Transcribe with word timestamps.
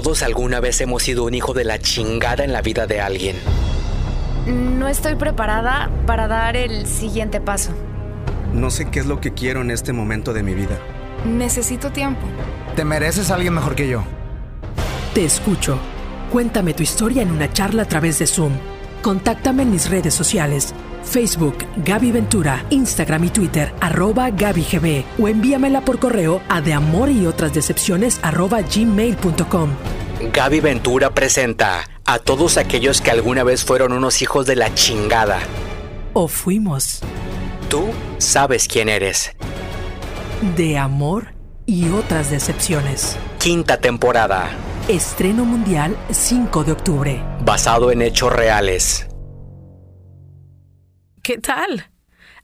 Todos 0.00 0.22
alguna 0.22 0.60
vez 0.60 0.80
hemos 0.80 1.02
sido 1.02 1.24
un 1.24 1.34
hijo 1.34 1.54
de 1.54 1.64
la 1.64 1.80
chingada 1.80 2.44
en 2.44 2.52
la 2.52 2.62
vida 2.62 2.86
de 2.86 3.00
alguien. 3.00 3.34
No 4.46 4.86
estoy 4.86 5.16
preparada 5.16 5.90
para 6.06 6.28
dar 6.28 6.56
el 6.56 6.86
siguiente 6.86 7.40
paso. 7.40 7.72
No 8.54 8.70
sé 8.70 8.88
qué 8.90 9.00
es 9.00 9.06
lo 9.06 9.20
que 9.20 9.34
quiero 9.34 9.60
en 9.60 9.72
este 9.72 9.92
momento 9.92 10.32
de 10.32 10.44
mi 10.44 10.54
vida. 10.54 10.78
Necesito 11.26 11.90
tiempo. 11.90 12.20
Te 12.76 12.84
mereces 12.84 13.32
a 13.32 13.34
alguien 13.34 13.54
mejor 13.54 13.74
que 13.74 13.88
yo. 13.88 14.04
Te 15.14 15.24
escucho. 15.24 15.80
Cuéntame 16.30 16.74
tu 16.74 16.84
historia 16.84 17.22
en 17.22 17.32
una 17.32 17.52
charla 17.52 17.82
a 17.82 17.88
través 17.88 18.20
de 18.20 18.28
Zoom. 18.28 18.52
Contáctame 19.02 19.64
en 19.64 19.72
mis 19.72 19.90
redes 19.90 20.14
sociales. 20.14 20.74
Facebook, 21.04 21.58
Gaby 21.84 22.12
Ventura, 22.12 22.64
Instagram 22.70 23.24
y 23.24 23.30
Twitter, 23.30 23.72
arroba 23.80 24.30
GabyGB, 24.30 25.04
o 25.18 25.28
envíamela 25.28 25.80
por 25.82 25.98
correo 25.98 26.40
a 26.48 26.60
de 26.60 26.72
amor 26.72 27.10
y 27.10 27.26
otras 27.26 27.54
decepciones 27.54 28.18
arroba 28.22 28.60
gmail.com. 28.62 29.70
Gaby 30.32 30.60
Ventura 30.60 31.10
presenta 31.10 31.84
a 32.04 32.18
todos 32.18 32.56
aquellos 32.56 33.00
que 33.00 33.10
alguna 33.10 33.44
vez 33.44 33.64
fueron 33.64 33.92
unos 33.92 34.22
hijos 34.22 34.46
de 34.46 34.56
la 34.56 34.74
chingada. 34.74 35.38
O 36.12 36.26
fuimos. 36.26 37.00
Tú 37.68 37.84
sabes 38.18 38.66
quién 38.66 38.88
eres. 38.88 39.32
De 40.56 40.78
amor 40.78 41.34
y 41.66 41.90
otras 41.90 42.30
decepciones. 42.30 43.16
Quinta 43.38 43.78
temporada. 43.78 44.50
Estreno 44.88 45.44
mundial 45.44 45.96
5 46.10 46.64
de 46.64 46.72
octubre. 46.72 47.22
Basado 47.44 47.92
en 47.92 48.00
hechos 48.02 48.32
reales. 48.32 49.07
¿Qué 51.28 51.36
tal? 51.36 51.90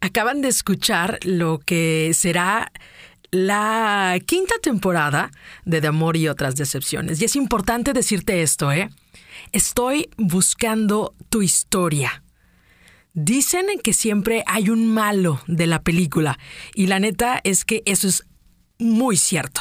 Acaban 0.00 0.40
de 0.40 0.48
escuchar 0.48 1.20
lo 1.22 1.60
que 1.60 2.10
será 2.14 2.72
la 3.30 4.18
quinta 4.26 4.56
temporada 4.60 5.30
de 5.64 5.80
De 5.80 5.86
Amor 5.86 6.16
y 6.16 6.26
otras 6.26 6.56
decepciones. 6.56 7.22
Y 7.22 7.26
es 7.26 7.36
importante 7.36 7.92
decirte 7.92 8.42
esto, 8.42 8.72
¿eh? 8.72 8.90
Estoy 9.52 10.10
buscando 10.16 11.14
tu 11.28 11.42
historia. 11.42 12.24
Dicen 13.14 13.66
que 13.84 13.92
siempre 13.92 14.42
hay 14.48 14.68
un 14.68 14.92
malo 14.92 15.40
de 15.46 15.68
la 15.68 15.80
película 15.82 16.36
y 16.74 16.88
la 16.88 16.98
neta 16.98 17.40
es 17.44 17.64
que 17.64 17.84
eso 17.86 18.08
es 18.08 18.26
muy 18.80 19.16
cierto. 19.16 19.60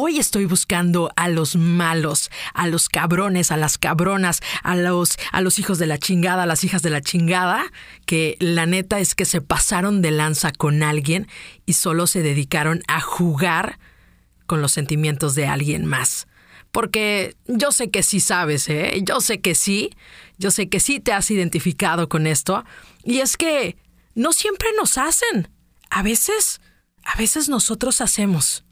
Hoy 0.00 0.20
estoy 0.20 0.44
buscando 0.44 1.10
a 1.16 1.28
los 1.28 1.56
malos, 1.56 2.30
a 2.54 2.68
los 2.68 2.88
cabrones, 2.88 3.50
a 3.50 3.56
las 3.56 3.78
cabronas, 3.78 4.42
a 4.62 4.76
los, 4.76 5.16
a 5.32 5.40
los 5.40 5.58
hijos 5.58 5.80
de 5.80 5.88
la 5.88 5.98
chingada, 5.98 6.44
a 6.44 6.46
las 6.46 6.62
hijas 6.62 6.82
de 6.82 6.90
la 6.90 7.00
chingada, 7.00 7.64
que 8.06 8.36
la 8.38 8.64
neta 8.64 9.00
es 9.00 9.16
que 9.16 9.24
se 9.24 9.40
pasaron 9.40 10.00
de 10.00 10.12
lanza 10.12 10.52
con 10.52 10.84
alguien 10.84 11.26
y 11.66 11.72
solo 11.72 12.06
se 12.06 12.22
dedicaron 12.22 12.80
a 12.86 13.00
jugar 13.00 13.80
con 14.46 14.62
los 14.62 14.70
sentimientos 14.70 15.34
de 15.34 15.48
alguien 15.48 15.84
más. 15.84 16.28
Porque 16.70 17.34
yo 17.48 17.72
sé 17.72 17.90
que 17.90 18.04
sí 18.04 18.20
sabes, 18.20 18.68
¿eh? 18.68 19.00
Yo 19.02 19.20
sé 19.20 19.40
que 19.40 19.56
sí, 19.56 19.90
yo 20.38 20.52
sé 20.52 20.68
que 20.68 20.78
sí 20.78 21.00
te 21.00 21.12
has 21.12 21.28
identificado 21.32 22.08
con 22.08 22.28
esto. 22.28 22.64
Y 23.02 23.18
es 23.18 23.36
que 23.36 23.76
no 24.14 24.32
siempre 24.32 24.68
nos 24.76 24.96
hacen. 24.96 25.48
A 25.90 26.04
veces, 26.04 26.60
a 27.02 27.16
veces 27.16 27.48
nosotros 27.48 28.00
hacemos. 28.00 28.64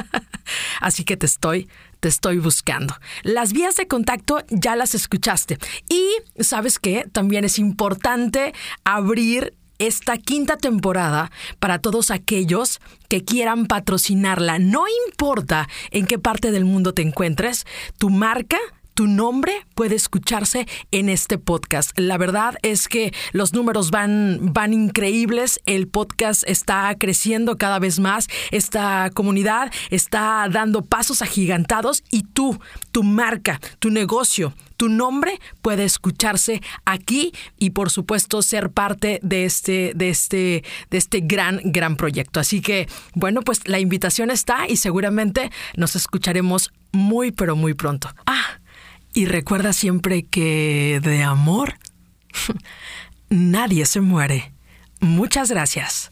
Así 0.80 1.04
que 1.04 1.16
te 1.16 1.26
estoy, 1.26 1.68
te 2.00 2.08
estoy 2.08 2.38
buscando. 2.38 2.94
Las 3.22 3.52
vías 3.52 3.76
de 3.76 3.86
contacto 3.86 4.44
ya 4.48 4.76
las 4.76 4.94
escuchaste. 4.94 5.58
Y 5.88 6.42
sabes 6.42 6.78
qué, 6.78 7.06
también 7.12 7.44
es 7.44 7.58
importante 7.58 8.54
abrir 8.84 9.54
esta 9.78 10.18
quinta 10.18 10.56
temporada 10.56 11.30
para 11.60 11.78
todos 11.78 12.10
aquellos 12.10 12.80
que 13.08 13.24
quieran 13.24 13.66
patrocinarla. 13.66 14.58
No 14.58 14.84
importa 15.06 15.68
en 15.90 16.06
qué 16.06 16.18
parte 16.18 16.50
del 16.50 16.64
mundo 16.64 16.92
te 16.94 17.02
encuentres, 17.02 17.64
tu 17.96 18.10
marca 18.10 18.58
tu 18.98 19.06
nombre 19.06 19.52
puede 19.76 19.94
escucharse 19.94 20.66
en 20.90 21.08
este 21.08 21.38
podcast. 21.38 21.96
La 21.96 22.18
verdad 22.18 22.56
es 22.62 22.88
que 22.88 23.14
los 23.30 23.52
números 23.52 23.92
van, 23.92 24.40
van 24.52 24.72
increíbles, 24.72 25.60
el 25.66 25.86
podcast 25.86 26.42
está 26.48 26.92
creciendo 26.98 27.58
cada 27.58 27.78
vez 27.78 28.00
más, 28.00 28.26
esta 28.50 29.08
comunidad 29.14 29.72
está 29.90 30.48
dando 30.50 30.84
pasos 30.84 31.22
agigantados 31.22 32.02
y 32.10 32.24
tú, 32.24 32.58
tu 32.90 33.04
marca, 33.04 33.60
tu 33.78 33.90
negocio, 33.90 34.52
tu 34.76 34.88
nombre 34.88 35.38
puede 35.62 35.84
escucharse 35.84 36.60
aquí 36.84 37.32
y 37.56 37.70
por 37.70 37.90
supuesto 37.90 38.42
ser 38.42 38.70
parte 38.70 39.20
de 39.22 39.44
este, 39.44 39.92
de 39.94 40.08
este, 40.08 40.64
de 40.90 40.98
este 40.98 41.20
gran, 41.20 41.60
gran 41.62 41.94
proyecto. 41.94 42.40
Así 42.40 42.60
que, 42.60 42.88
bueno, 43.14 43.42
pues 43.42 43.68
la 43.68 43.78
invitación 43.78 44.32
está 44.32 44.66
y 44.68 44.76
seguramente 44.76 45.52
nos 45.76 45.94
escucharemos 45.94 46.72
muy, 46.92 47.32
pero 47.32 47.54
muy 47.54 47.74
pronto. 47.74 48.08
Y 49.14 49.26
recuerda 49.26 49.72
siempre 49.72 50.24
que 50.24 51.00
de 51.02 51.22
amor 51.22 51.74
nadie 53.28 53.86
se 53.86 54.00
muere. 54.00 54.52
Muchas 55.00 55.50
gracias. 55.50 56.10